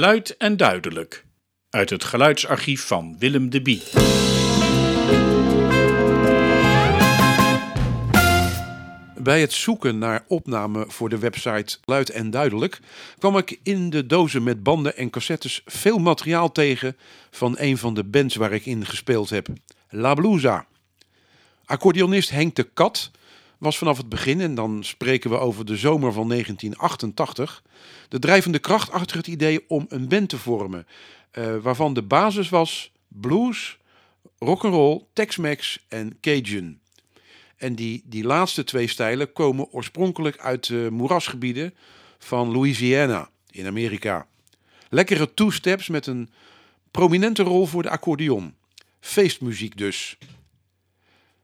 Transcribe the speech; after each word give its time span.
Luid 0.00 0.36
en 0.36 0.56
duidelijk. 0.56 1.24
Uit 1.70 1.90
het 1.90 2.04
geluidsarchief 2.04 2.86
van 2.86 3.16
Willem 3.18 3.50
de 3.50 3.62
Bie. 3.62 3.82
Bij 9.22 9.40
het 9.40 9.52
zoeken 9.52 9.98
naar 9.98 10.24
opnamen 10.28 10.90
voor 10.90 11.08
de 11.08 11.18
website 11.18 11.78
Luid 11.84 12.10
en 12.10 12.30
Duidelijk 12.30 12.80
kwam 13.18 13.36
ik 13.36 13.60
in 13.62 13.90
de 13.90 14.06
dozen 14.06 14.42
met 14.42 14.62
banden 14.62 14.96
en 14.96 15.10
cassettes 15.10 15.62
veel 15.64 15.98
materiaal 15.98 16.52
tegen 16.52 16.96
van 17.30 17.54
een 17.58 17.78
van 17.78 17.94
de 17.94 18.04
bands 18.04 18.34
waar 18.34 18.52
ik 18.52 18.66
in 18.66 18.86
gespeeld 18.86 19.30
heb, 19.30 19.48
La 19.88 20.14
Blusa. 20.14 20.66
Accordeonist 21.64 22.30
Henk 22.30 22.54
de 22.54 22.64
Kat 22.64 23.10
was 23.60 23.78
vanaf 23.78 23.96
het 23.96 24.08
begin, 24.08 24.40
en 24.40 24.54
dan 24.54 24.84
spreken 24.84 25.30
we 25.30 25.38
over 25.38 25.64
de 25.64 25.76
zomer 25.76 26.12
van 26.12 26.28
1988, 26.28 27.62
de 28.08 28.18
drijvende 28.18 28.58
kracht 28.58 28.90
achter 28.90 29.16
het 29.16 29.26
idee 29.26 29.64
om 29.68 29.86
een 29.88 30.08
band 30.08 30.28
te 30.28 30.38
vormen, 30.38 30.86
uh, 31.38 31.56
waarvan 31.56 31.94
de 31.94 32.02
basis 32.02 32.48
was 32.48 32.92
blues, 33.08 33.78
rock'n'roll, 34.38 35.04
Tex-Mex 35.12 35.84
en 35.88 36.20
Cajun. 36.20 36.80
En 37.56 37.74
die, 37.74 38.02
die 38.04 38.24
laatste 38.24 38.64
twee 38.64 38.86
stijlen 38.86 39.32
komen 39.32 39.72
oorspronkelijk 39.72 40.38
uit 40.38 40.66
de 40.66 40.88
moerasgebieden 40.90 41.74
van 42.18 42.52
Louisiana 42.52 43.30
in 43.50 43.66
Amerika. 43.66 44.26
Lekkere 44.88 45.34
two-steps 45.34 45.88
met 45.88 46.06
een 46.06 46.30
prominente 46.90 47.42
rol 47.42 47.66
voor 47.66 47.82
de 47.82 47.90
accordeon. 47.90 48.54
Feestmuziek 49.00 49.76
dus. 49.76 50.18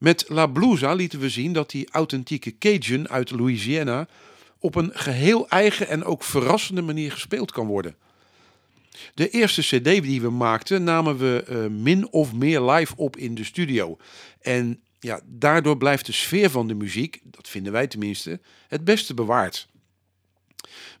Met 0.00 0.24
La 0.28 0.46
Blusa 0.46 0.92
lieten 0.94 1.20
we 1.20 1.28
zien 1.28 1.52
dat 1.52 1.70
die 1.70 1.88
authentieke 1.90 2.58
Cajun 2.58 3.08
uit 3.08 3.30
Louisiana 3.30 4.08
op 4.58 4.74
een 4.74 4.90
geheel 4.94 5.48
eigen 5.48 5.88
en 5.88 6.04
ook 6.04 6.24
verrassende 6.24 6.82
manier 6.82 7.12
gespeeld 7.12 7.52
kan 7.52 7.66
worden. 7.66 7.96
De 9.14 9.30
eerste 9.30 9.62
CD 9.62 9.84
die 9.84 10.20
we 10.20 10.30
maakten 10.30 10.84
namen 10.84 11.18
we 11.18 11.44
uh, 11.48 11.66
min 11.82 12.12
of 12.12 12.32
meer 12.32 12.60
live 12.62 12.96
op 12.96 13.16
in 13.16 13.34
de 13.34 13.44
studio. 13.44 13.96
En 14.40 14.80
ja, 15.00 15.20
daardoor 15.24 15.76
blijft 15.76 16.06
de 16.06 16.12
sfeer 16.12 16.50
van 16.50 16.68
de 16.68 16.74
muziek, 16.74 17.20
dat 17.24 17.48
vinden 17.48 17.72
wij 17.72 17.86
tenminste, 17.86 18.40
het 18.68 18.84
beste 18.84 19.14
bewaard. 19.14 19.68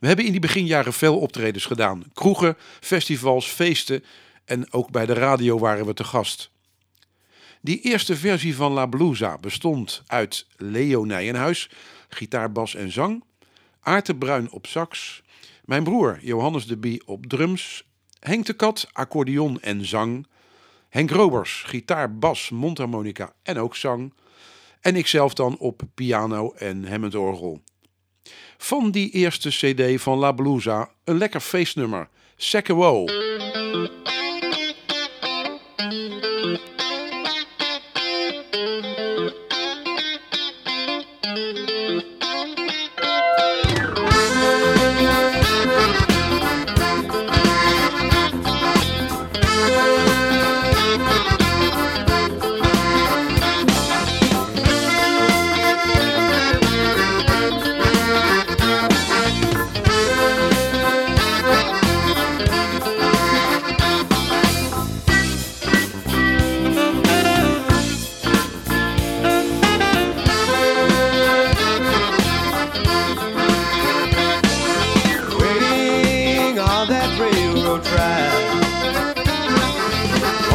We 0.00 0.06
hebben 0.06 0.24
in 0.24 0.30
die 0.30 0.40
beginjaren 0.40 0.92
veel 0.92 1.18
optredens 1.18 1.64
gedaan. 1.64 2.04
Kroegen, 2.14 2.56
festivals, 2.80 3.46
feesten 3.46 4.04
en 4.44 4.72
ook 4.72 4.90
bij 4.90 5.06
de 5.06 5.12
radio 5.12 5.58
waren 5.58 5.86
we 5.86 5.94
te 5.94 6.04
gast. 6.04 6.50
Die 7.62 7.80
eerste 7.80 8.16
versie 8.16 8.56
van 8.56 8.72
La 8.72 8.86
Blusa 8.86 9.38
bestond 9.38 10.02
uit 10.06 10.46
Leo 10.56 11.04
Nijenhuis, 11.04 11.70
gitaar, 12.08 12.52
bas 12.52 12.74
en 12.74 12.92
zang, 12.92 13.24
Aarte 13.80 14.14
Bruin 14.14 14.50
op 14.50 14.66
sax, 14.66 15.22
mijn 15.64 15.84
broer 15.84 16.18
Johannes 16.22 16.66
de 16.66 16.76
Bie 16.76 17.06
op 17.06 17.26
drums, 17.26 17.84
Henk 18.20 18.46
de 18.46 18.52
Kat, 18.52 18.88
accordeon 18.92 19.60
en 19.60 19.86
zang, 19.86 20.26
Henk 20.88 21.10
Robers, 21.10 21.62
gitaar, 21.66 22.18
bas, 22.18 22.50
mondharmonica 22.50 23.32
en 23.42 23.58
ook 23.58 23.76
zang. 23.76 24.14
En 24.80 24.96
ikzelf 24.96 25.34
dan 25.34 25.58
op 25.58 25.82
piano 25.94 26.52
en 26.52 26.88
Hammond 26.88 27.14
orgel. 27.14 27.62
Van 28.58 28.90
die 28.90 29.10
eerste 29.10 29.48
cd 29.48 30.00
van 30.02 30.18
La 30.18 30.32
Blusa 30.32 30.90
een 31.04 31.18
lekker 31.18 31.40
feestnummer, 31.40 32.08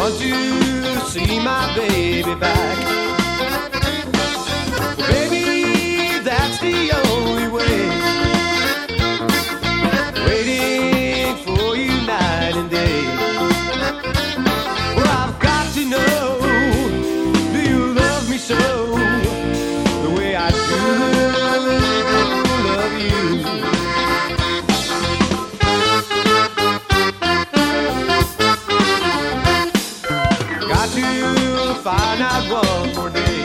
want 0.05 0.19
to 0.19 0.99
see 1.09 1.39
my 1.39 1.75
baby 1.75 2.35
back. 2.35 2.77
Baby, 4.97 6.19
that's 6.23 6.59
the 6.59 6.91
only 7.09 7.47
way. 7.47 7.89
Waiting 10.27 10.64
you'll 31.13 31.75
find 31.75 32.21
out 32.21 32.43
one 32.61 32.95
more 32.95 33.09
day. 33.09 33.41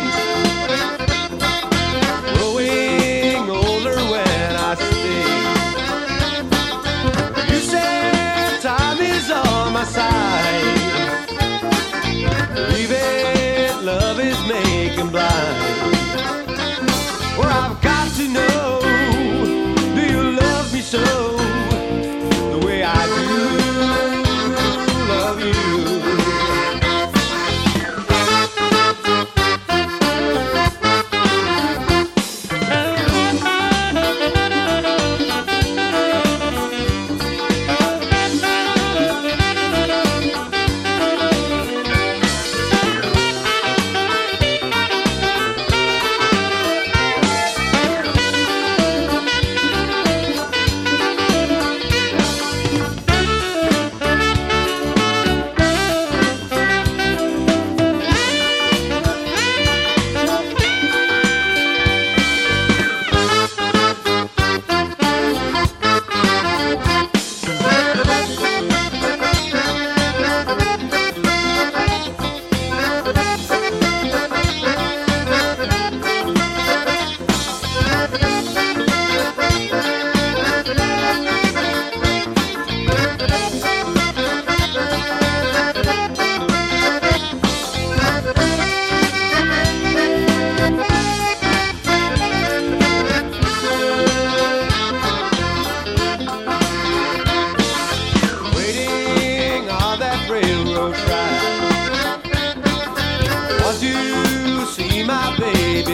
Growing 2.34 3.50
older 3.50 3.98
when 4.12 4.50
I 4.68 4.74
stay. 4.86 5.26
You 7.52 7.60
said 7.72 8.60
time 8.60 9.00
is 9.00 9.30
on 9.30 9.72
my 9.72 9.84
side. 9.84 10.78
Leave 12.72 12.92
it, 12.92 13.82
love 13.82 14.18
is 14.20 14.38
making 14.48 15.08
blind. 15.10 15.69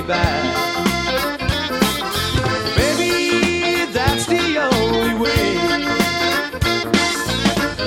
back. 0.06 0.44
Maybe 2.76 3.90
that's 3.92 4.26
the 4.26 4.58
only 4.58 5.14
way. 5.14 5.56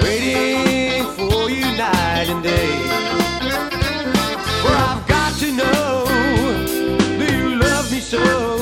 Waiting 0.04 1.06
for 1.16 1.50
you 1.50 1.66
night 1.78 2.28
and 2.28 2.44
day. 2.44 2.72
For 4.62 4.74
I've 4.90 5.08
got 5.08 5.34
to 5.40 5.52
know 5.52 6.06
that 7.20 7.32
you 7.32 7.56
love 7.56 7.92
me 7.92 8.00
so. 8.02 8.60